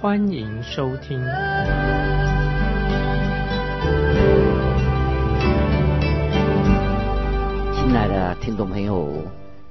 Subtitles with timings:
[0.00, 1.22] 欢迎收听。
[7.74, 9.12] 亲爱的听众朋友，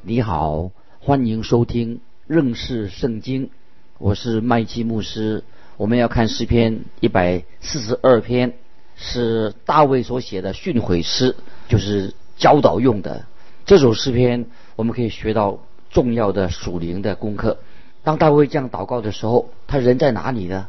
[0.04, 3.50] 你好，欢迎收听认识圣经，
[3.98, 5.44] 我是麦基牧师。
[5.78, 8.54] 我们要看诗篇一百四十二篇，
[8.96, 11.36] 是大卫所写的训诲诗，
[11.68, 13.26] 就是教导用的。
[13.66, 15.58] 这首诗篇我们可以学到
[15.90, 17.58] 重要的属灵的功课。
[18.04, 20.68] 当大卫这样祷告的时候，他人在哪里呢？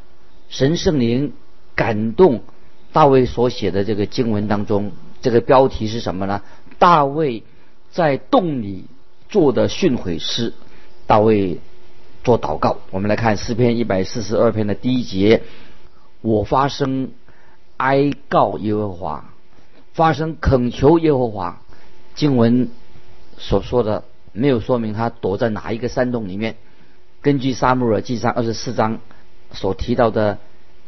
[0.50, 1.32] 神圣灵
[1.74, 2.42] 感动
[2.92, 6.42] 大卫所写的这个经文当中，这个标题是什么呢？
[6.78, 7.42] 大卫
[7.90, 8.84] 在洞里
[9.30, 10.52] 做的训诲诗。
[11.06, 11.60] 大卫
[12.22, 15.42] 做祷告，我们来看诗篇一百四十二篇的第一节：
[16.20, 17.12] 我发声
[17.78, 19.32] 哀告耶和华，
[19.94, 21.62] 发声恳求耶和华。
[22.14, 22.68] 经文
[23.38, 26.56] 所说的没有说明他躲在哪一个山洞里面。
[27.22, 29.00] 根据撒母耳记上二十四章
[29.52, 30.38] 所提到的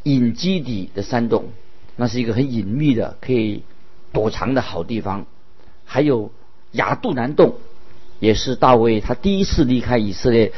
[0.02, 1.50] 隐基底的山洞，
[1.96, 3.64] 那是一个很隐秘的可以
[4.12, 5.26] 躲藏的好地方。
[5.84, 6.32] 还有
[6.70, 7.56] 亚杜南洞，
[8.18, 10.52] 也是大卫他第一次离开以色列，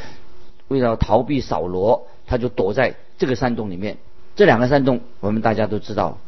[0.69, 3.99] 为了逃避扫罗，他就躲在这个山洞里面。
[4.37, 6.19] 这两个山洞，我们大家都知道。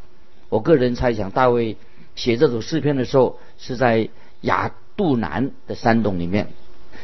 [0.49, 1.77] 我个人猜想，大卫
[2.17, 4.09] 写这首诗篇的时候，是在
[4.41, 6.49] 亚杜南的山洞里面。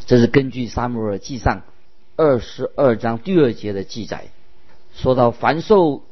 [0.06, 1.62] 这是根据撒母耳记上
[2.23, 4.27] 二十二章第二节的记载，
[4.95, 6.03] 说到凡受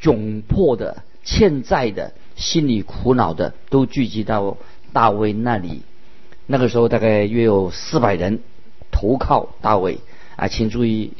[0.00, 4.56] 窘迫的、欠债的、心里苦恼的，都聚集到。
[4.92, 5.82] 大卫那里，
[6.46, 8.40] 那个时候大概约有四百人
[8.90, 10.00] 投靠大卫
[10.34, 11.12] 啊，请注意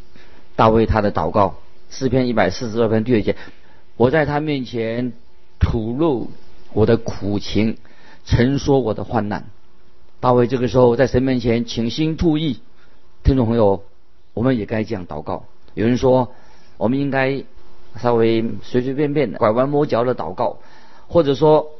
[0.56, 1.54] 大卫他的祷告，
[1.88, 3.36] 诗篇一百四十二篇第二节，
[3.96, 5.12] 我在他面前
[5.60, 6.32] 吐露
[6.72, 7.76] 我的苦情，
[8.24, 9.46] 陈说我的患难。
[10.18, 12.58] 大卫这个时候在神面前倾心吐意，
[13.22, 13.84] 听众朋友，
[14.34, 15.44] 我们也该这样祷告。
[15.74, 16.32] 有人说，
[16.76, 17.44] 我们应该
[17.98, 20.58] 稍微随随便便的拐弯抹角的祷告，
[21.08, 21.72] 或者说。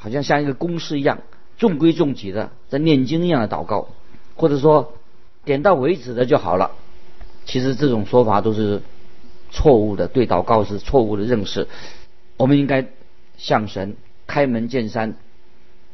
[0.00, 1.18] 好像像一个公式一样，
[1.56, 3.88] 中规中矩的在念经一样的祷告，
[4.36, 4.92] 或者说
[5.44, 6.70] 点到为止的就好了。
[7.46, 8.80] 其实这种说法都是
[9.50, 11.66] 错误的，对祷告是错误的认识。
[12.36, 12.86] 我们应该
[13.38, 13.96] 向神
[14.28, 15.16] 开门见山，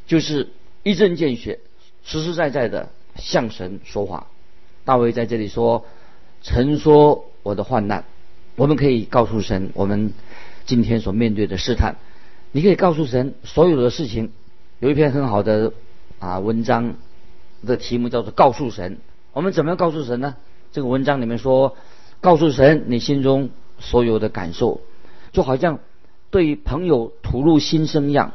[0.06, 0.50] 就是
[0.82, 1.60] 一针见血、
[2.04, 4.26] 实实在在的向神说话。
[4.84, 5.84] 大卫在这里说
[6.42, 8.04] ：“曾说我的患难。”
[8.56, 10.12] 我们可以告诉神，我们
[10.64, 11.96] 今天所面对的试探。
[12.52, 14.30] 你可以告诉神所有的事情。
[14.78, 15.72] 有一篇很好的
[16.18, 16.94] 啊文章
[17.66, 18.98] 的题目叫做“告诉神”。
[19.32, 20.36] 我们怎么样告诉神呢？
[20.70, 21.76] 这个文章里面说，
[22.20, 24.80] 告诉神你心中所有的感受，
[25.32, 25.80] 就好像
[26.30, 28.32] 对朋友吐露心声一样，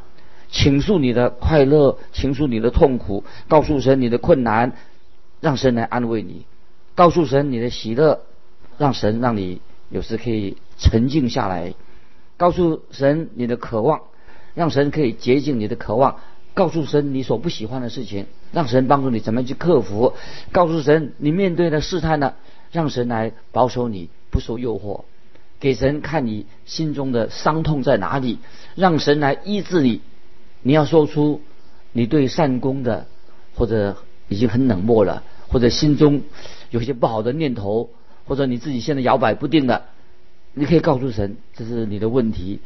[0.50, 4.72] 倾诉你的快乐，倾诉你的痛苦，告诉神你的困难，
[5.40, 6.44] 让神来安慰你；
[6.94, 8.20] 告诉神你的喜乐，
[8.78, 11.74] 让神让你有时可以沉静下来；
[12.36, 14.02] 告诉神你的渴望。
[14.52, 16.16] 让神可以洁净你的渴望，
[16.54, 20.14] 告诉神你所不喜欢的事情，让神帮助你怎么去克服。
[20.50, 22.34] 告诉神你面对的试探呢，
[22.72, 25.04] 让神来保守你不受诱惑，
[25.60, 28.38] 给神看你心中的伤痛在哪里，
[28.74, 30.00] 让神来医治你。
[30.62, 31.40] 你要说出
[31.92, 33.06] 你对善功的，
[33.54, 33.96] 或者
[34.30, 36.22] 已经很冷漠了，或者心中
[36.70, 37.90] 有些不好的念头，
[38.24, 39.82] 或者你自己现在摇摆不定的，
[40.54, 42.60] 你可以告诉神这是你的问题。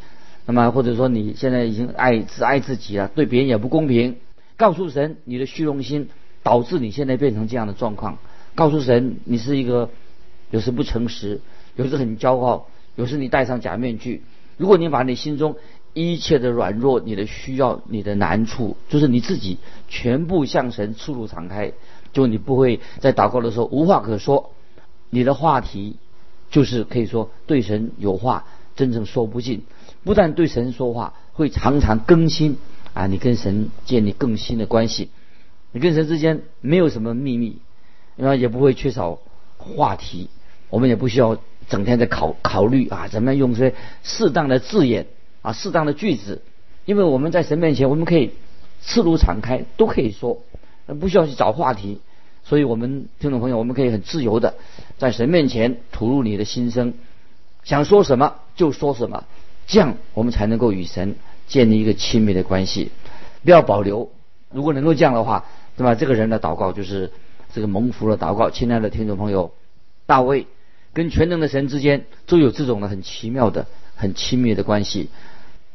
[0.47, 4.16] 那么，或者说你现在已经爱只爱自己了，对别人也不公平。
[4.56, 6.10] 告诉神，你的虚荣心
[6.42, 8.18] 导致你现在变成这样的状况。
[8.54, 9.91] 告诉神，你是一个
[10.50, 11.41] 有时不诚实，
[11.77, 14.22] 有时很骄傲，有时你戴上假面具。
[14.56, 15.56] 如果你把你心中
[15.94, 19.58] 一切的软弱、你的需要、你的难处，就是你自己
[19.88, 21.72] 全部向神赤露敞开，
[22.12, 24.50] 就你不会在祷告的时候无话可说。
[25.10, 25.96] 你的话题
[26.50, 28.44] 就是可以说对神有话，
[28.74, 29.62] 真正说不尽。
[30.02, 32.58] 不但对神说话，会常常更新
[32.92, 33.06] 啊！
[33.06, 35.08] 你跟神建立更新的关系，
[35.72, 37.58] 你跟神之间没有什么秘密，
[38.16, 39.18] 那也不会缺少
[39.56, 40.28] 话题。
[40.68, 41.38] 我们也不需要
[41.68, 45.06] 整天在考考虑啊，怎么样用些适当的字眼
[45.44, 46.41] 啊，适当的句子，
[46.86, 48.30] 因为我们在神面前，我们可以
[48.82, 50.41] 赤露敞开，都可以说，
[50.98, 52.00] 不需要去找话题。
[52.44, 54.54] 所以我们听众朋友，我们可以很自由的
[54.96, 56.94] 在神面前吐露你的心声，
[57.62, 59.24] 想说什么就说什么，
[59.66, 62.91] 这样我们才能够与神建立一个亲密的关系。
[63.44, 64.10] 不要保留，
[64.50, 65.44] 如果能够这样的话，
[65.76, 65.94] 对吧？
[65.94, 67.12] 这个人的祷告就是
[67.52, 68.50] 这个蒙福的祷告。
[68.50, 69.52] 亲爱的听众朋友，
[70.06, 70.46] 大卫
[70.94, 75.08] 跟全能的神之间都有这种的很奇妙的、很亲密的关系。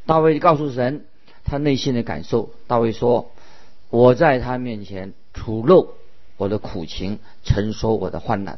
[0.09, 1.05] 大卫告诉神
[1.45, 2.49] 他内心的感受。
[2.65, 3.29] 大卫说
[3.91, 5.89] ：“我在他面前吐露
[6.35, 8.57] 我的苦情，承受我的患难。”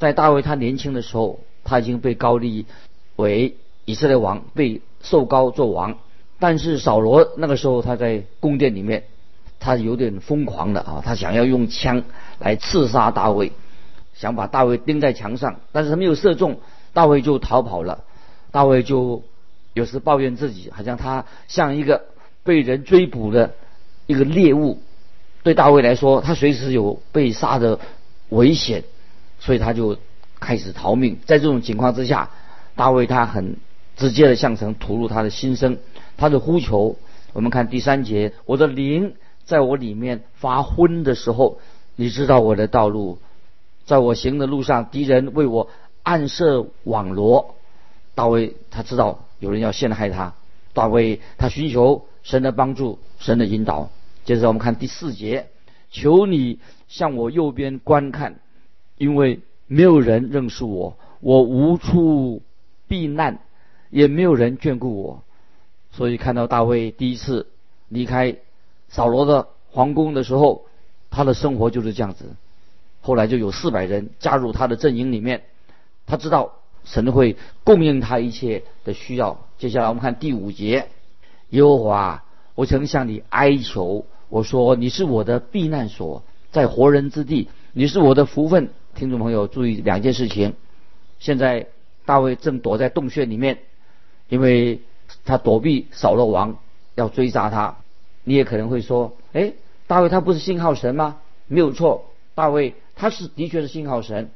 [0.00, 2.64] 在大卫他年轻的时候，他已经被高立
[3.16, 5.98] 为以色列王，被受高做王。
[6.38, 9.04] 但是扫罗那个时候他在宫殿里面，
[9.60, 12.04] 他有点疯狂的啊，他想要用枪
[12.38, 13.52] 来刺杀大卫，
[14.14, 16.58] 想把大卫钉在墙上，但是他没有射中，
[16.94, 18.02] 大卫就逃跑了。
[18.50, 19.22] 大卫就
[19.76, 22.06] 有时抱怨自己，好像他像一个
[22.44, 23.52] 被人追捕的
[24.06, 24.80] 一个猎物，
[25.42, 27.78] 对大卫来说，他随时有被杀的
[28.30, 28.84] 危险，
[29.38, 29.98] 所以他就
[30.40, 31.18] 开始逃命。
[31.26, 32.30] 在这种情况之下，
[32.74, 33.58] 大卫他很
[33.98, 35.76] 直接的向神吐露他的心声。
[36.16, 36.96] 他的呼求，
[37.34, 39.12] 我们看第三节，我的灵
[39.44, 41.60] 在我里面发昏的时候，
[41.96, 43.18] 你知道我的道路，
[43.84, 45.68] 在我行的路上，敌人为我
[46.02, 47.56] 暗设网罗。
[48.14, 50.34] 大卫他知道有人要陷害他，
[50.72, 53.90] 大卫他寻求神的帮助，神的引导。
[54.24, 55.48] 接着我们看第四节，
[55.90, 58.40] 求你向我右边观看，
[58.98, 62.42] 因为没有人认识我，我无处
[62.88, 63.38] 避难，
[63.90, 65.22] 也没有人眷顾我。
[65.92, 67.46] 所以看到大卫第一次
[67.88, 68.36] 离开
[68.88, 70.66] 扫罗的皇宫的时候，
[71.10, 72.34] 他的生活就是这样子。
[73.00, 75.44] 后来就有四百人加入他的阵营里面，
[76.06, 76.55] 他知道
[76.86, 79.40] 神会供应他一切的需要。
[79.58, 80.88] 接下来我们看第五节，
[81.50, 82.24] 耶和华，
[82.54, 88.70] 我曾向你哀求，我说你是我的避难所，在活人之地，你是我的福分。
[88.94, 90.54] 听众朋友注意两件事情，
[91.18, 91.66] 现在
[92.06, 93.58] 大卫正躲在洞穴里面，
[94.30, 94.80] 因为。
[95.24, 96.58] 他躲避扫罗王
[96.96, 97.76] 要追杀他，
[98.24, 99.52] 你也可能会说：哎，
[99.86, 101.18] 大卫他不是信号神吗？
[101.46, 104.30] 没有错，大卫他是的确是信号神，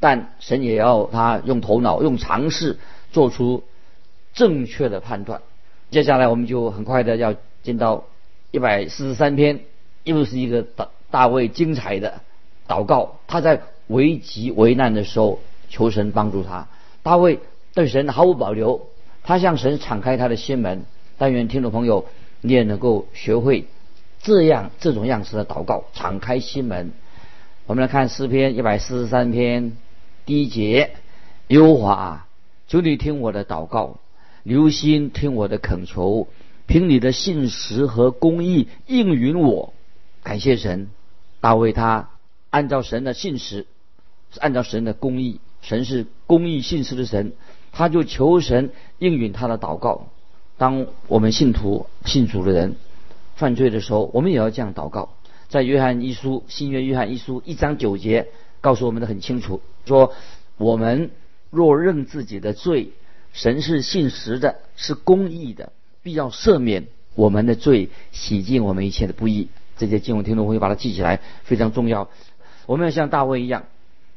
[0.00, 2.78] 但神也要他用头脑、用尝试
[3.12, 3.64] 做出
[4.34, 5.42] 正确的判断。
[5.90, 8.04] 接下来我们就很快的要进到
[8.50, 9.60] 一百四十三篇，
[10.04, 12.20] 又是一个大大卫精彩的
[12.68, 13.18] 祷告。
[13.26, 15.38] 他在危急危难的时候
[15.68, 16.68] 求神帮助他，
[17.02, 17.40] 大卫
[17.72, 18.88] 对神毫无保留。
[19.22, 20.84] 他向神敞开他的心门，
[21.18, 22.06] 但愿听众朋友
[22.40, 23.66] 你也能够学会
[24.22, 26.92] 这样这种样式的祷告，敞开心门。
[27.66, 29.76] 我们来看诗篇一百四十三篇
[30.26, 30.90] 第一节：
[31.46, 32.26] 优华，
[32.66, 34.00] 求你听我的祷告，
[34.42, 36.26] 留心听我的恳求，
[36.66, 39.72] 凭你的信实和公义应允我。
[40.24, 40.90] 感谢神，
[41.40, 42.10] 大卫他
[42.50, 43.68] 按照神的信实，
[44.32, 47.32] 是按照神的公义，神是公义信实的神。
[47.70, 50.08] 他就求神应允他的祷告。
[50.58, 52.74] 当我们信徒信主的人
[53.36, 55.10] 犯罪的时候，我们也要这样祷告。
[55.48, 58.26] 在约翰一书新约约翰一书一章九节
[58.60, 60.12] 告诉我们的很清楚，说
[60.58, 61.10] 我们
[61.50, 62.90] 若认自己的罪，
[63.32, 65.72] 神是信实的，是公义的，
[66.02, 69.48] 必要赦免我们的罪，洗净我们一切的不义。
[69.78, 72.10] 这些经文听众朋友把它记起来，非常重要。
[72.66, 73.64] 我们要像大卫一样，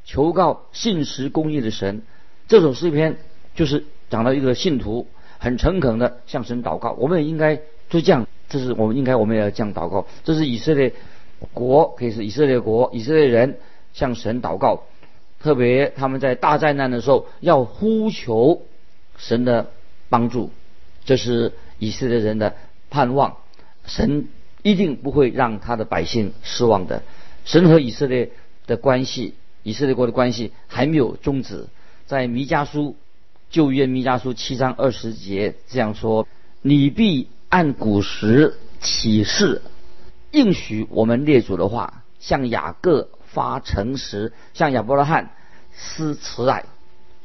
[0.04, 2.02] 求告信实公义的神。
[2.48, 3.16] 这首诗篇。
[3.52, 5.08] 就是讲到一个信徒
[5.38, 7.56] 很诚恳的向神祷告，我们也应该
[7.90, 10.06] 就这样，这是我们应该我们也要这样祷告。
[10.22, 10.94] 这是以色列
[11.52, 13.58] 国，可以是以色列国以色列人
[13.92, 14.84] 向神祷告，
[15.40, 18.62] 特别他们在大灾难的时候要呼求
[19.16, 19.70] 神的
[20.08, 20.50] 帮助，
[21.04, 22.54] 这是以色列人的
[22.90, 23.36] 盼望。
[23.86, 24.28] 神
[24.62, 27.02] 一定不会让他的百姓失望的。
[27.44, 28.30] 神和以色列
[28.66, 31.66] 的关系，以色列国的关系还没有终止，
[32.06, 32.96] 在弥迦书。
[33.50, 36.28] 旧约弥迦书七章二十节这样说
[36.62, 39.60] ：“你必按古时启示
[40.30, 45.30] 应许我们列祖的话，向雅各发诚实，向亚伯拉罕
[45.72, 46.64] 施慈爱。”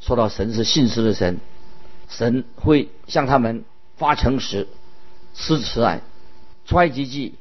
[0.00, 1.38] 说到神是信实的神，
[2.08, 3.64] 神会向他们
[3.96, 4.68] 发诚实、
[5.34, 6.00] 施慈爱。
[6.64, 7.34] 出埃及记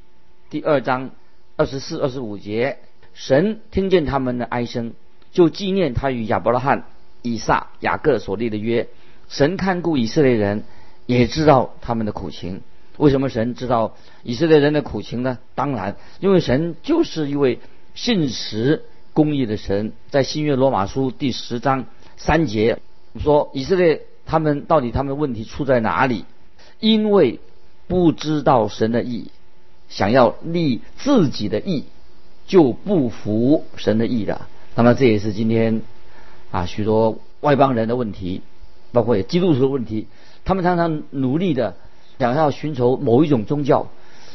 [0.49, 1.11] 第二章
[1.55, 2.79] 二十四、二十五节，
[3.13, 4.93] 神听见他们的哀声，
[5.31, 6.85] 就纪念他与亚伯拉罕。
[7.21, 8.87] 以撒、雅各所立的约，
[9.29, 10.63] 神看顾以色列人，
[11.07, 12.61] 也知道他们的苦情。
[12.97, 15.39] 为什么神知道以色列人的苦情呢？
[15.55, 17.59] 当然，因为神就是一位
[17.95, 18.83] 信实
[19.13, 19.93] 公义的神。
[20.11, 21.85] 在新约罗马书第十章
[22.17, 22.77] 三节
[23.19, 26.25] 说，以色列他们到底他们的问题出在哪里？
[26.79, 27.39] 因为
[27.87, 29.31] 不知道神的意，
[29.89, 31.85] 想要立自己的意，
[32.45, 34.41] 就不服神的意的。
[34.75, 35.81] 那么这也是今天。
[36.51, 38.41] 啊，许多外邦人的问题，
[38.93, 40.07] 包括基督徒的问题，
[40.45, 41.75] 他们常常努力的
[42.17, 43.89] 想要寻求某一种宗教，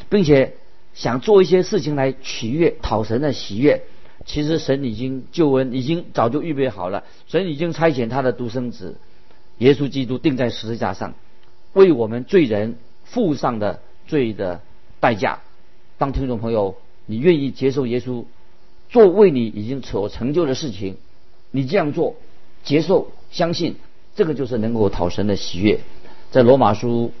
[0.07, 0.53] 并且
[0.93, 3.83] 想做一些事情来取悦、讨神的喜悦。
[4.23, 8.97] 其实神已经救恩已经早就预备好了，神已经差遣他的独生子
[9.57, 11.15] 耶稣基督钉在十字架上，
[11.73, 14.61] 为我们罪人付上的罪的
[14.99, 15.39] 代价。
[15.97, 16.75] 当听众朋友，
[17.07, 18.25] 你愿意接受耶稣
[18.89, 20.97] 做为你已经所成就的事情，
[21.49, 22.15] 你这样做，
[22.63, 23.75] 接受、相信，
[24.15, 25.79] 这个就是能够讨神的喜悦。
[26.29, 27.11] 在罗马书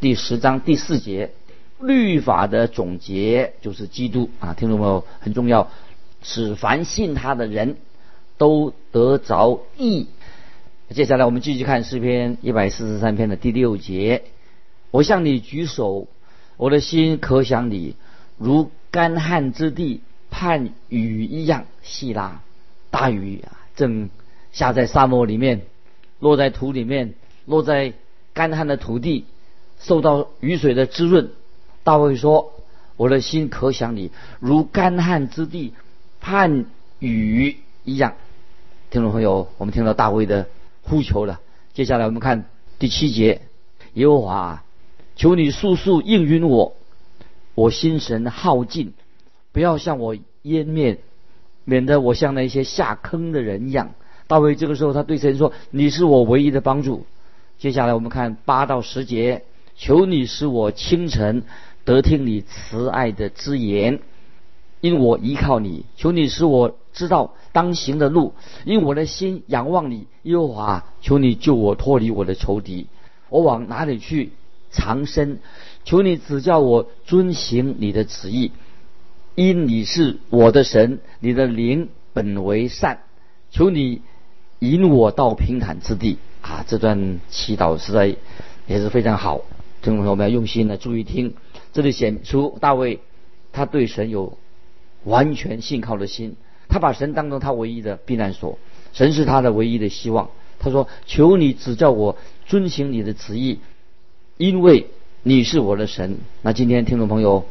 [0.00, 1.30] 第十章第四节，
[1.82, 5.68] 律法的总结就是基督啊，听众朋友很重要。
[6.24, 7.76] 使凡信他的人
[8.38, 10.06] 都得着益。
[10.90, 14.22] 接下来我们继续看诗篇一百四十三篇的第六节。
[14.92, 16.06] 我向你举手，
[16.56, 17.96] 我的心可想你，
[18.38, 21.64] 如干旱之地盼雨一样。
[21.82, 22.42] 细拉，
[22.90, 24.08] 大雨啊，正
[24.52, 25.62] 下在沙漠里面，
[26.20, 27.14] 落在土里面，
[27.46, 27.94] 落在
[28.32, 29.24] 干旱的土地，
[29.80, 31.30] 受到雨水的滋润。
[31.84, 32.52] 大卫说
[32.96, 34.10] ：“我的心可想你，
[34.40, 35.74] 如干旱之地。”
[36.24, 36.66] 盼
[37.00, 38.14] 雨一样，
[38.90, 40.46] 听众朋友，我们听到大卫的
[40.82, 41.40] 呼求了。
[41.74, 42.44] 接下来我们看
[42.78, 43.40] 第七节：
[43.94, 44.62] 耶和华，
[45.16, 46.76] 求你速速应允我，
[47.56, 48.92] 我心神耗尽，
[49.50, 51.00] 不要向我湮灭，
[51.64, 53.94] 免得我像那些下坑的人一样。
[54.28, 57.04] 大卫这个时候他对神说：“你是我唯一的帮助。”
[57.58, 59.42] 接下来我们看八到十节：
[59.74, 61.42] 求你使我清晨
[61.84, 64.00] 得听你慈爱的之言。
[64.80, 68.34] 因我依靠你，求你使我知道当行的路。
[68.64, 72.88] 因我的心仰望你，耶和华，求你救我脱离我的仇敌。
[73.28, 74.32] 我往哪里去
[74.72, 75.38] 藏身？
[75.84, 78.50] 求你指教我遵行你的旨意。
[79.36, 83.02] 因你是我的神，你的灵本为善。
[83.52, 84.02] 求你
[84.58, 86.18] 引我到平坦之地。
[86.40, 88.16] 啊，这段祈祷实在
[88.66, 89.42] 也是非常好。
[89.80, 91.34] 听众朋友们要用心的注意听，
[91.72, 93.00] 这里显出大卫
[93.52, 94.38] 他对神有。
[95.04, 96.36] 完全信靠的心，
[96.68, 98.60] 他把神当成他唯一的避难所，
[98.92, 100.30] 神是他的唯一的希望。
[100.60, 103.58] 他说：“求你指教我遵行你的旨意，
[104.36, 104.86] 因为
[105.24, 107.46] 你是我的神。”那今天听众朋友，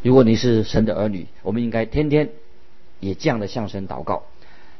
[0.00, 2.30] 如果你是神的儿女，我们应该天天
[2.98, 4.22] 也这样的向神祷告。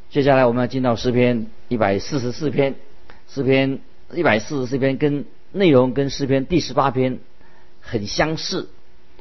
[0.08, 2.76] 接下来我们要进到诗篇一百四十四篇，
[3.28, 3.80] 诗篇
[4.14, 7.18] 一百四十四篇跟内容跟诗篇第十八篇
[7.82, 8.70] 很相似，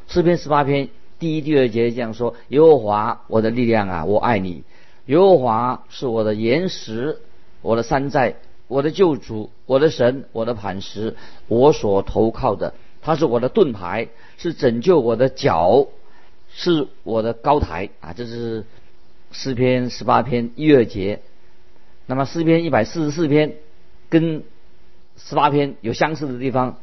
[0.08, 0.90] 诗篇十八篇。
[1.18, 4.64] 第一、第二节这样说：“耶和华，我的力量啊，我爱你。
[5.06, 7.20] 耶和华是我的岩石，
[7.62, 8.36] 我的山寨，
[8.68, 11.16] 我的救主，我的神，我的磐石，
[11.48, 12.74] 我所投靠的。
[13.02, 15.88] 他是我的盾牌，是拯救我的脚，
[16.50, 18.66] 是我的高台啊！”这是
[19.32, 21.22] 诗篇十八篇一二节。
[22.08, 23.54] 那么诗篇一百四十四篇
[24.10, 24.44] 跟
[25.16, 26.78] 十八篇有相似的地方。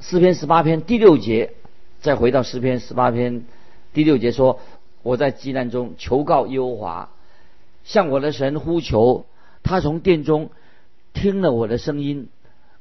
[0.00, 1.54] 诗篇十八篇第六节，
[2.00, 3.44] 再回到诗篇十八篇。
[3.92, 4.60] 第六节说
[5.02, 7.10] ：“我在饥难中求告耶和华，
[7.84, 9.26] 向我的神呼求。
[9.62, 10.50] 他从殿中
[11.12, 12.28] 听了我的声音，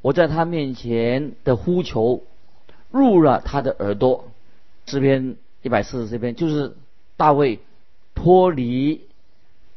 [0.01, 2.23] 我在他面前的呼求
[2.91, 4.25] 入了他的耳朵。”
[4.85, 6.75] 诗篇一百四十这篇就是
[7.15, 7.59] 大卫
[8.15, 9.01] 脱离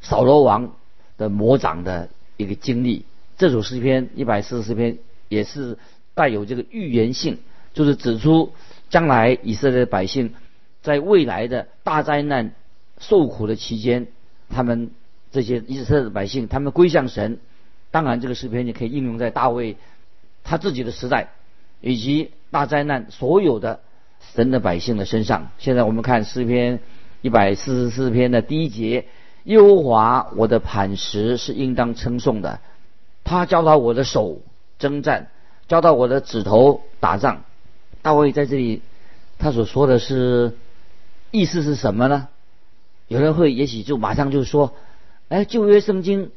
[0.01, 0.75] 扫罗王
[1.19, 3.05] 的魔掌的一个经历。
[3.37, 5.77] 这首诗篇一百四十篇也是
[6.15, 7.39] 带有这个预言性，
[7.75, 8.53] 就是指出
[8.93, 10.35] 将来以色列百姓。
[10.83, 12.55] 在未来的大灾难
[12.99, 14.09] 受苦的期间，
[14.51, 14.91] 他们
[15.31, 17.39] 这些以色列的百姓，他们归向神。
[17.93, 19.77] 当然，这个诗篇也可以应用在大卫
[20.43, 21.29] 他自己的时代，
[21.81, 23.79] 以及大灾难所有的
[24.35, 25.51] 神的百姓的身上。
[25.59, 26.81] 现在我们看诗篇
[27.21, 29.07] 一百四十四篇的第一节：
[29.45, 32.59] 耶和华我的磐石是应当称颂的，
[33.23, 34.41] 他教导我的手
[34.81, 35.29] 征战，
[35.69, 37.45] 教导我的指头打仗。
[38.03, 38.83] 大卫在这里
[39.39, 40.57] 他所说的是。
[41.35, 42.29] 意思是什么呢？
[43.09, 44.75] 有人会也许就马上就说
[45.31, 46.31] ：“哎，旧约圣经，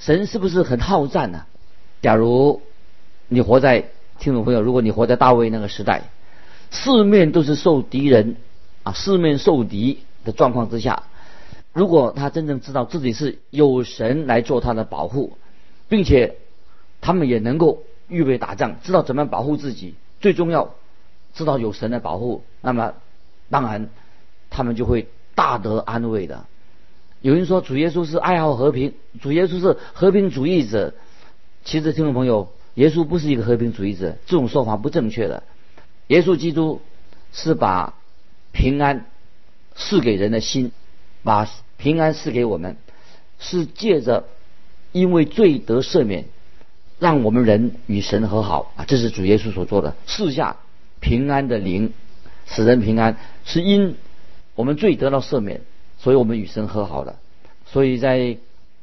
[0.00, 1.46] 神是不是很好战呢？”
[2.02, 2.60] 假如
[3.28, 6.10] 你活在听众朋友，如果你活在大卫那个时代，
[6.72, 8.34] 四面都是受敌人
[8.82, 11.04] 啊，四面受敌的状况之下，
[11.72, 15.38] 如果他真正知道自己是有神来做他的保护，
[15.88, 16.34] 并且
[17.00, 20.74] 他们也能够预备打仗，知道怎么样保护自己，最重要
[21.36, 22.94] 知道有神的保护，那么
[23.48, 23.88] 当然。
[24.48, 26.46] 他们就会大得安慰的。
[27.20, 30.94] 有人说主耶稣是爱好和平，主耶稣是和平主义者。
[31.64, 35.42] 其实听众朋友，耶稣不是一个和平主义者，这种说法不正确的。
[36.06, 36.80] 耶稣基督
[37.32, 37.94] 是把
[38.52, 39.04] 平安
[39.74, 40.70] 赐给人的心，
[41.24, 42.76] 把平安赐给我们，
[43.38, 44.24] 是借着
[44.92, 46.26] 因为罪得赦免，
[47.00, 49.96] 让我们人与神和好啊，这是主耶稣所做的。
[50.06, 50.56] 四下
[51.06, 51.92] 平安的灵，
[52.46, 53.94] 使人平安，是因
[54.56, 55.60] 我们罪得到赦免，
[55.98, 57.20] 所以我们与神和好了。
[57.64, 58.38] 所以在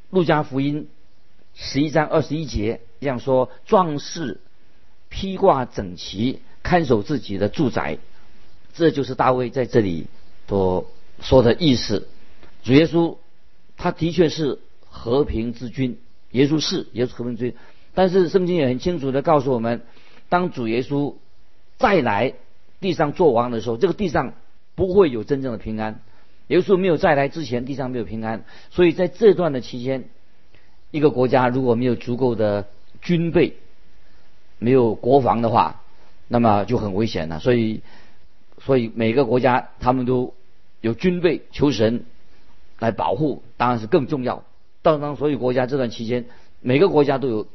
[0.10, 0.88] 路加福音
[1.54, 4.40] 十一章二十一节这样说：壮士
[5.10, 7.98] 披挂整齐，看守自己的住宅。
[8.74, 10.08] 这就是大卫在这里
[10.48, 10.90] 所
[11.20, 12.08] 说的意思。
[12.64, 13.18] 主耶稣
[13.76, 15.98] 他的确是和平之君，
[16.32, 17.56] 耶稣是耶稣和平之君。
[17.94, 19.82] 但是圣经也很清楚的告诉我们，
[20.30, 21.16] 当主耶稣
[21.84, 22.36] 再来
[22.80, 24.36] 地上做王的时候，这个地上
[24.74, 26.00] 不会有真正的平安。
[26.48, 28.46] 耶稣没有再来之前，地上没有平安。
[28.72, 30.06] 所以在这段的期间，
[30.92, 32.68] 一个国家如果没有足够的
[33.02, 33.58] 军备，
[34.60, 35.82] 没有国防的话，
[36.30, 37.40] 那么就很危险了。
[37.40, 37.82] 所以，
[38.60, 40.34] 所以每个国家他们都
[40.80, 42.06] 有军备，求神
[42.80, 44.46] 来保护，当然是更重要。
[44.82, 46.28] 当当所有国家这段期间，
[46.62, 47.46] 每个国家都有。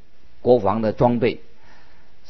[0.41, 1.41] 国防的装备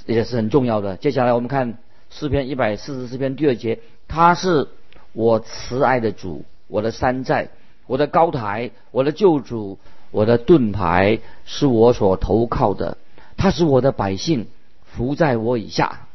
[0.07, 0.97] 也是很重要的。
[0.97, 1.77] 接下来我们看
[2.11, 4.69] 诗篇一百四十四篇第二节，他是
[5.13, 7.49] 我慈爱的主，我的山寨，
[7.87, 9.79] 我的高台，我的救主，
[10.11, 12.97] 我的盾牌，是我所投靠的。
[13.37, 14.47] 他是我的百姓，
[14.85, 16.07] 伏在我以下。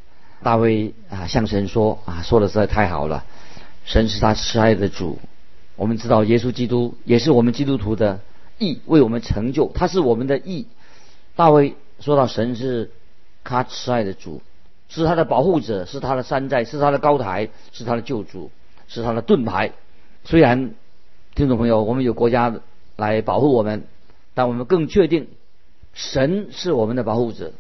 [0.41, 3.23] 大卫啊，向神说啊，说的实在太好了。
[3.85, 5.19] 神是他慈爱的主。
[5.75, 8.19] 我们知道耶稣基督也是我们基督徒的
[8.57, 10.67] 义，为我们成就，他是我们的义。
[11.35, 11.75] 大卫。
[11.99, 12.91] 说到神是
[13.45, 14.41] 他慈爱的主，
[14.93, 18.51] 是他的保护者，是他的山寨，是他的高台，是他的救主，
[18.87, 19.71] 是他的盾牌。
[20.23, 20.75] 虽然
[21.33, 22.53] 听众朋友，我们有国家
[22.95, 23.85] 来保护我们，
[24.35, 25.29] 但我们更确定
[25.93, 27.53] 神是我们的保护者，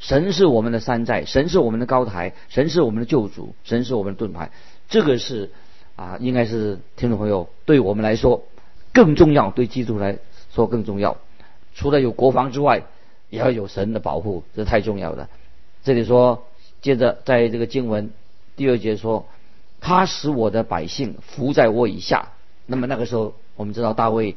[0.00, 4.50] 神是我们的山寨，神是我们的高台，神是我们的救主，神是我们的盾牌。
[4.88, 5.50] 这个是
[5.94, 8.42] 啊，应该是听众朋友对我们来说
[8.92, 10.18] 更重要，对基督来
[10.52, 11.18] 说更重要。
[11.74, 12.82] 除了有国防之外。
[13.30, 15.28] 也要有神的保护，这太重要了。
[15.84, 16.48] 这里说，
[16.82, 18.10] 接着在这个经文
[18.56, 19.28] 第二节说，
[19.80, 22.28] 他使我的百姓伏在我以下。
[22.66, 24.36] 那么那个时候，我们知道大卫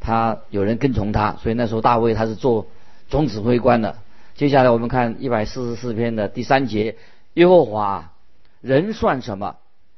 [0.00, 2.66] 他有人跟从他，所以那时候大卫他是做
[3.08, 3.98] 总指挥官的。
[4.34, 6.96] 接下来我们看一百四十四篇的第三节，
[7.34, 8.12] 耶和华
[8.60, 9.56] 人算什么？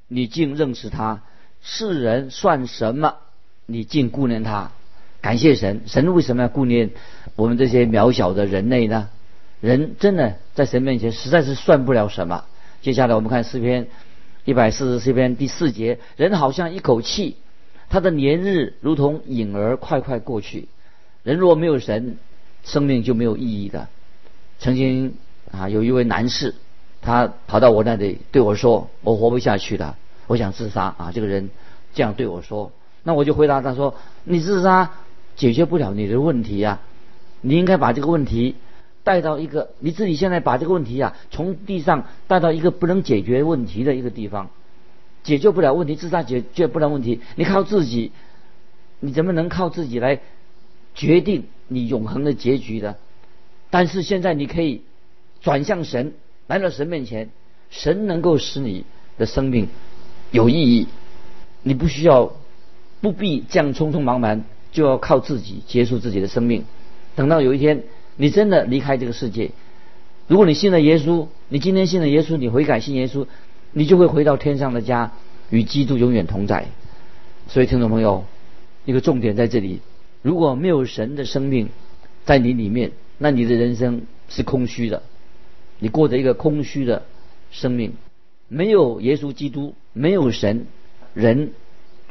[0.08, 1.22] 你竟认识他；
[1.62, 3.16] 世人算什么？
[3.64, 4.70] 你竟顾念他？
[5.22, 6.90] 感谢神，神为什么要顾念
[7.34, 9.08] 我们这些渺小的人类呢？
[9.60, 12.44] 人真的在神面前实在是算不了什么。
[12.82, 13.88] 接下来我们看诗篇
[14.44, 17.36] 一百四十四篇第四节，人好像一口气，
[17.88, 20.68] 他的年日如同影儿快快过去。
[21.22, 22.18] 人若没有神，
[22.64, 23.88] 生命就没有意义的。
[24.58, 25.14] 曾经
[25.50, 26.54] 啊，有一位男士，
[27.02, 31.50] 他跑到我那里对我说：“我活不下去了，我想自杀啊！”这个人
[31.94, 34.90] 这样对我说，那我就回答他说：“你自杀。”
[35.36, 36.80] 解决不了你的问题呀，
[37.42, 38.54] 你应该把这个问题
[39.06, 44.50] 带到一个你自己现在把这个问题啊从地上带到一个不能解决问题的一个地方，
[45.22, 48.10] 解决不了问题，自杀解决不了问题，你靠自己，
[48.98, 50.18] 你怎么能靠自己来
[50.96, 52.96] 决定你永恒的结局的？
[53.70, 54.82] 但是现在你可以
[55.40, 56.14] 转向神，
[56.48, 57.30] 来到神面前，
[57.70, 58.84] 神能够使你
[59.18, 59.68] 的生命
[60.32, 60.88] 有意义，
[61.62, 62.32] 你不需要
[63.00, 64.42] 不必这样匆匆忙忙。
[64.72, 66.66] 就要靠自己结束自己的生命，
[67.14, 67.84] 等到有一天
[68.16, 69.50] 你真的离开这个世界，
[70.26, 73.26] 如果你信了耶稣，你今天信了耶稣，你悔改信耶稣，
[73.72, 75.12] 你就会回到天上的家，
[75.50, 76.66] 与基督永远同在。
[77.48, 78.24] 所以听众朋友，
[78.84, 79.80] 一个重点在这里：
[80.22, 81.68] 如果没有神的生命
[82.24, 85.02] 在你里面，那你的人生是空虚的，
[85.78, 87.04] 你过着一个空虚的
[87.50, 87.92] 生命。
[88.48, 90.66] 没有耶稣基督，没有神，
[91.14, 91.52] 人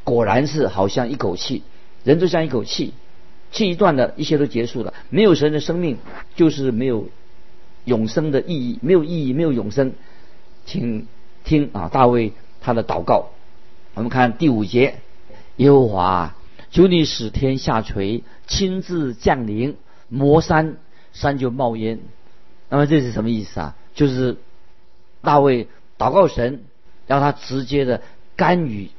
[0.03, 1.63] 果然是好像一口气。
[2.03, 2.93] 人就像一口气，
[3.51, 4.93] 这一段的，一切都结束了。
[5.09, 5.97] 没有神的生命，
[6.35, 7.09] 就是没有
[7.85, 9.93] 永生的意义，没有意义，没有永生。
[10.65, 11.07] 请
[11.43, 13.29] 听啊，大卫他的祷告。
[13.93, 14.95] 我们看第五节：
[15.57, 16.35] 耶和华，
[16.69, 19.77] 求你使天下垂，亲自降临，
[20.09, 20.77] 磨山，
[21.13, 21.99] 山就冒烟。
[22.67, 23.75] 那么这是什么意思啊？
[23.93, 24.37] 就是
[25.21, 26.63] 大卫祷告神，
[27.07, 28.01] 让他直接的
[28.35, 28.89] 干预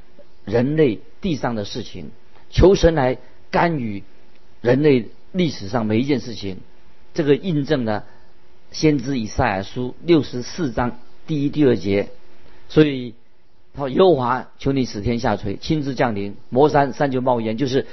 [0.45, 2.09] 人类地上的事情。
[2.49, 3.17] 求神来
[3.51, 4.03] 干预
[4.67, 6.57] 人类历史上每一件事情，
[7.13, 8.03] 这个印证了
[8.71, 12.09] 先知以赛亚书六十四章第一、第二节。
[12.67, 13.13] 所以，
[13.73, 17.87] 他耶和华求你使天下垂，亲自降临，魔山山就冒烟，就是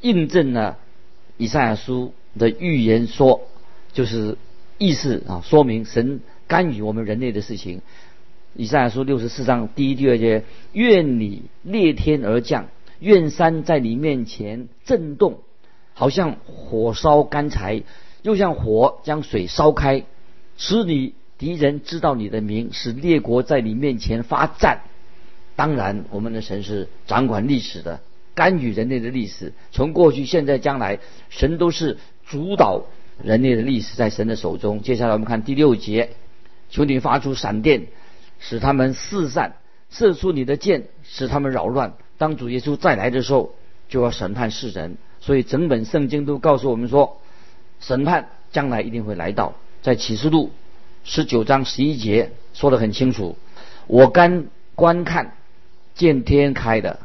[0.00, 0.78] 印证了
[1.36, 3.42] 以赛亚书的预言说，
[3.92, 4.36] 就是
[4.78, 7.82] 意思啊，说明神干预我们人类的事情。
[8.56, 12.66] 以赛亚书六十四章第一、第二节，愿你裂天而降。
[12.98, 15.38] 愿山在你面前震动，
[15.98, 17.82] 好像火烧干柴，
[18.20, 20.04] 又像火将水烧开，
[20.58, 24.82] 使你敌人知道你的名，使列国在你面前发战。
[25.56, 28.00] 当然，我们的神是掌管历史的，
[28.34, 30.98] 干预人类的历史，从过去、现在、将来，
[31.30, 32.82] 神都是主导
[33.24, 34.82] 人类的历史，在神的手中。
[34.82, 36.10] 接下来我们看第六节，
[36.68, 37.86] 求你发出闪电，
[38.38, 39.52] 使他们四散；
[39.88, 41.94] 射出你的箭，使他们扰乱。
[42.18, 43.54] 当主耶稣再来的时候，
[43.88, 44.98] 就要审判世人。
[45.26, 47.20] 所以整本圣经都告诉我们说，
[47.80, 49.54] 审判将来一定会来到。
[49.82, 50.52] 在启示录
[51.04, 53.36] 十九章十一节说得很清楚：
[53.88, 55.32] 我刚观看。
[55.96, 57.00] 见天开的，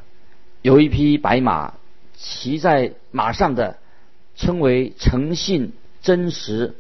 [0.62, 1.76] 有一匹白马，
[2.18, 3.78] 骑在马上的
[4.36, 6.76] 称为诚信真实，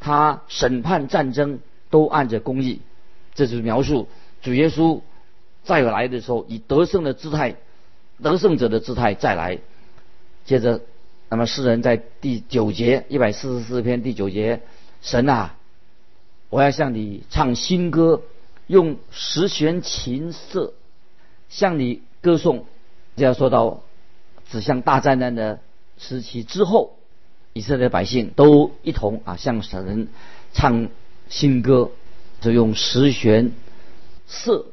[0.00, 2.80] 他审判战争都按着公义。
[3.36, 4.08] 这是描述
[4.42, 5.02] 主耶稣
[5.62, 7.54] 再来的时候，以得胜的姿态、
[8.20, 9.60] 得胜者的姿态再来。
[10.44, 10.80] 接着，
[11.28, 14.60] 那么诗人在第九节一百四十四篇第九节，
[15.00, 15.56] 神啊，
[16.50, 18.22] 我要向你唱新歌，
[18.66, 20.74] 用十弦琴瑟。
[21.48, 22.64] 向你歌颂，
[23.14, 23.82] 这要说到
[24.50, 25.60] 指向大灾难的
[25.98, 26.96] 时期之后，
[27.52, 30.08] 以色列百姓都一同啊向神
[30.54, 30.88] 唱
[31.28, 31.90] 新歌，
[32.40, 33.52] 就用十弦
[34.26, 34.64] 瑟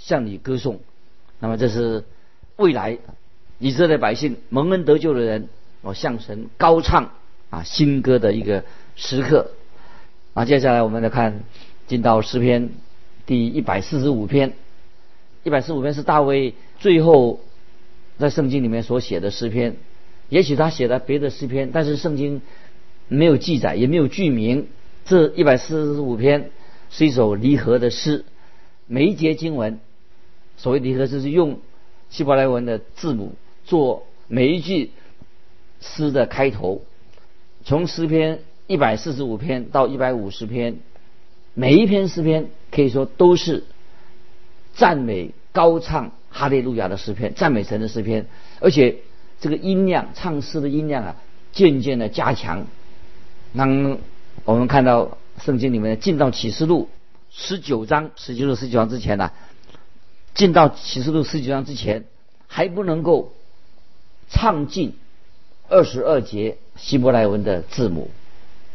[0.00, 0.80] 向你歌颂。
[1.38, 2.06] 那么这是
[2.56, 2.96] 未来
[3.62, 5.48] 以色列百姓蒙恩得救的人，
[5.82, 7.12] 我向神高唱
[7.48, 8.64] 啊新歌的一个
[8.96, 9.52] 时刻。
[10.34, 11.44] 啊，接下来我们来看
[11.86, 12.70] 进到诗篇
[13.24, 14.54] 第一百四十五篇。
[15.44, 17.38] 一百四十五篇是大卫最后
[18.18, 19.76] 在圣经里面所写的诗篇，
[20.28, 22.42] 也许他写了别的诗篇，但是圣经
[23.06, 24.66] 没有记载，也没有剧名。
[25.04, 26.50] 这一百四十五篇
[26.90, 28.24] 是一首离合的诗，
[28.88, 29.78] 每一节经文，
[30.56, 31.60] 所谓离合就是用
[32.10, 34.90] 希伯来文的字母做每一句
[35.80, 36.82] 诗的开头。
[37.64, 40.78] 从诗篇一百四十五篇到一百五十篇，
[41.54, 43.64] 每一篇诗篇可以说都是。
[44.74, 48.26] 赞美高唱哈利路亚的诗篇，赞美神的诗篇，
[48.58, 48.96] 而且
[49.38, 51.16] 这个音量，唱诗的音量啊，
[51.52, 52.66] 渐渐的加强。
[53.54, 53.98] 当
[54.46, 56.88] 我们看到圣经里面进到启示录
[57.30, 59.30] 十九章，十九录十九章之前呢，
[60.32, 62.06] 进到启示录十九章之前，
[62.46, 63.34] 还不能够
[64.32, 64.96] 唱尽
[65.68, 68.10] 二十二节希伯来文的字母，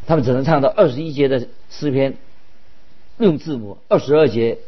[0.06, 2.18] 他们只能唱到二十一节的诗篇，
[3.18, 4.60] 用字母二十二节。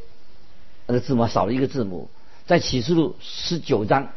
[0.87, 2.09] 那个字母少了一个字母，
[2.47, 4.09] 在启示录十九章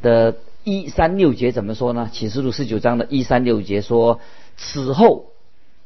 [0.00, 2.08] 的一三六节怎么说呢？
[2.12, 4.20] 启示录十九章的一三六节说
[4.56, 5.26] ：“此后，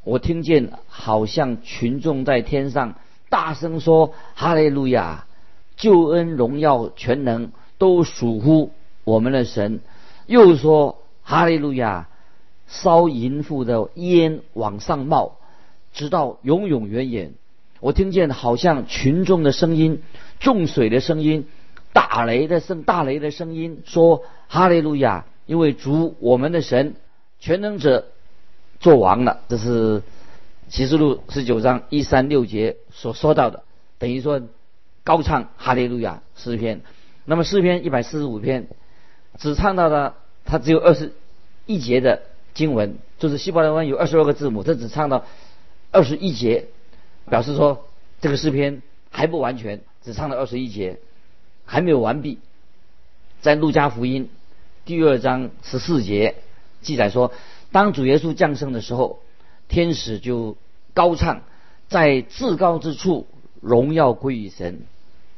[0.04, 2.96] 我听见好像群众在天上
[3.30, 5.24] 大声说：‘哈利路亚！
[5.78, 8.72] 救恩、荣耀、全能都属乎
[9.06, 9.80] 我们的神。’
[10.26, 12.08] 又说：‘哈利路亚！
[12.66, 15.38] 烧淫妇的烟往上冒，
[15.92, 17.32] 直到永永远远。’”
[17.78, 20.02] 我听见好像群众的声音、
[20.40, 21.46] 重水的声音、
[21.92, 25.26] 打雷的声、大雷的声音，说：“哈利路亚！
[25.46, 26.96] 因为主我们的神
[27.38, 28.08] 全能者
[28.80, 30.02] 做王了。”这是
[30.68, 33.62] 启示录十九章一三六节所说到的，
[33.98, 34.42] 等于说
[35.04, 36.80] 高唱哈利路亚诗篇。
[37.24, 38.66] 那么诗篇一百四十五篇
[39.38, 41.12] 只唱到了，它只有二十
[41.66, 42.22] 一节的
[42.54, 45.24] 经文，就是希伯来文有二十二个字母，这只唱到
[45.90, 46.66] 二十一节。
[47.28, 47.84] 表示说，
[48.20, 51.00] 这个诗篇还不完全，只唱了二十一节，
[51.64, 52.38] 还没有完毕。
[53.40, 54.30] 在路加福音
[54.84, 56.36] 第二章十四节
[56.82, 57.32] 记载说，
[57.72, 59.18] 当主耶稣降生的时候，
[59.66, 60.56] 天使就
[60.94, 61.42] 高唱，
[61.88, 63.26] 在至高之处
[63.60, 64.82] 荣耀归于神。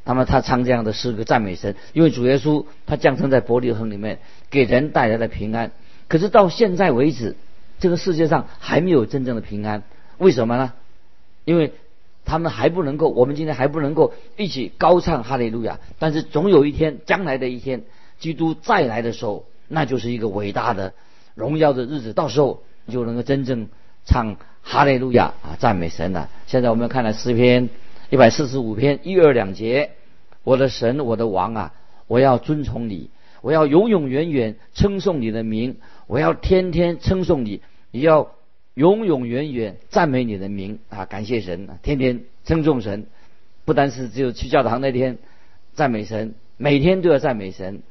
[0.09, 5.71] 那么他唱这样的诗歌赞美神，因为主耶稣他降生在伯利恒里面，给人带来了平安。
[6.09, 7.37] 可是到现在为止，
[7.79, 9.83] 这个世界上还没有真正的平安，
[10.16, 10.73] 为什么呢？
[11.44, 11.75] 因为
[12.25, 15.79] 他们还不能够，我们今天还不能够一起高唱哈利路亚。
[15.99, 17.83] 但是总有一天，将来的一天，
[18.18, 20.94] 基督再来的时候，那就是一个伟大的
[21.35, 22.14] 荣耀的日子。
[22.14, 23.68] 到时候就能够真正
[24.07, 26.31] 唱哈利路亚啊，赞美神了。
[26.47, 27.68] 现在我们看了诗篇
[28.09, 29.90] 一百四十五篇一二两节，
[30.48, 31.74] 我的神，我的王啊，
[32.06, 33.11] 我要尊崇你，
[33.42, 38.32] 我要永永远远称颂你的名，我要天天称颂你，你要。
[38.74, 41.04] 永永远远赞美你的名啊！
[41.04, 43.06] 感谢神，天天称颂神，
[43.64, 45.18] 不单是只有去教堂那天
[45.74, 47.82] 赞美神，每天都要赞美神。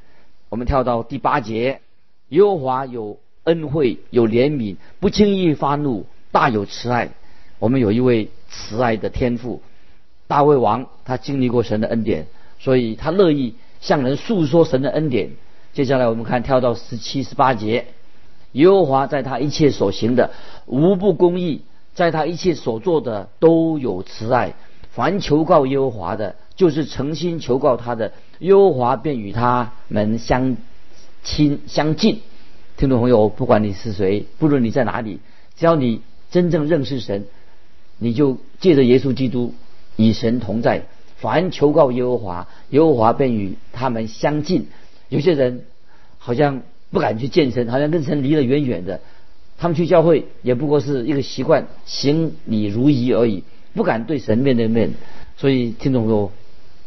[0.47, 1.81] 我们跳到第八节，
[2.29, 7.09] 耶和华有恩惠，有怜悯，不轻易发怒，大有慈爱。
[7.59, 9.61] 我们有一位慈爱的天父，
[10.27, 12.27] 大卫王，他经历过神的恩典，
[12.59, 15.31] 所以他乐意向人诉说神的恩典。
[15.73, 17.85] 接下来我们看跳到十七、十八节。
[18.53, 20.31] 耶和华在他一切所行的
[20.65, 21.61] 无不公义，
[21.93, 24.55] 在他一切所做的都有慈爱。
[24.89, 30.57] 凡求告耶和华的，就是诚心求告他的，耶和华便与他们相
[31.23, 32.21] 亲相近。
[32.77, 35.19] 听众朋友，不管你是谁，不论你在哪里，
[35.55, 37.25] 只要你真正认识神，
[37.99, 39.53] 你就借着耶稣基督
[39.97, 40.85] 与神同在。
[41.17, 44.67] 凡求告耶和华，耶和华便与他们相近。
[45.09, 45.63] 有些人
[46.17, 49.01] 好像不敢去见神，好像跟神离得远远的。
[49.57, 54.91] 他们去教会也不过是一个习惯，行礼如仪而已，不敢对神面对面。
[55.35, 56.31] 所以，听众朋友，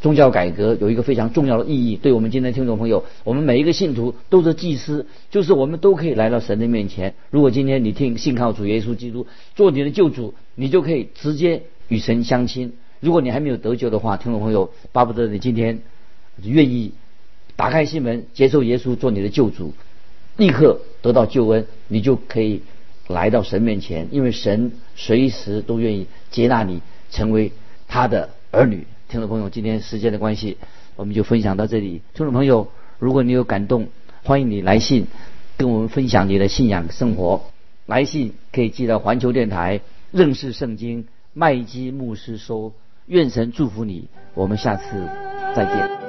[0.00, 1.96] 宗教改革有一个非常重要的意义。
[1.96, 7.14] 对我们今天听众朋友，我们每一个信徒都是祭司，就是我们都可以来到神的面前。
[7.30, 12.72] 如果今天你听信靠主耶稣基督做你的救主，你就可以直接与神相亲。
[13.00, 15.80] 如果你还没有得救的话，听众朋友，巴不得你今天
[16.42, 16.92] 愿意
[17.56, 19.72] 打开心门，接受耶稣做你的救主，
[20.36, 22.62] 立刻得到救恩，你就可以
[23.08, 27.52] 来到神面前，因为神随时都愿意接纳你，成为
[27.88, 28.86] 他的儿女。
[29.08, 30.58] 听众朋友，今天时间的关系，
[30.96, 32.02] 我们就分享到这里。
[32.14, 33.88] 听众朋友，如果你有感动，
[34.22, 35.06] 欢迎你来信
[35.56, 37.42] 跟我们分享你的信仰生活。
[37.86, 39.80] 来信可以寄到环球电台
[40.12, 42.72] 认识圣经麦基牧师收。
[43.10, 44.84] 愿神祝福你，我们下次
[45.52, 45.99] 再见。